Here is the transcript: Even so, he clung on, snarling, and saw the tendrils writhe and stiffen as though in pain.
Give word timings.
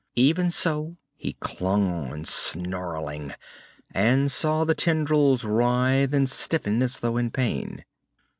Even 0.15 0.49
so, 0.49 0.97
he 1.15 1.33
clung 1.33 1.87
on, 1.87 2.25
snarling, 2.25 3.35
and 3.91 4.31
saw 4.31 4.63
the 4.63 4.73
tendrils 4.73 5.43
writhe 5.43 6.11
and 6.11 6.27
stiffen 6.27 6.81
as 6.81 7.01
though 7.01 7.17
in 7.17 7.29
pain. 7.29 7.85